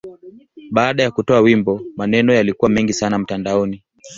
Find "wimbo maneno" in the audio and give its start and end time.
1.41-2.33